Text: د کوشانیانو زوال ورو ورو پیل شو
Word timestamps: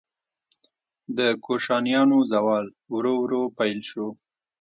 د 1.17 1.19
کوشانیانو 1.45 2.17
زوال 2.31 2.65
ورو 2.93 3.13
ورو 3.23 3.41
پیل 3.57 3.79
شو 3.89 4.07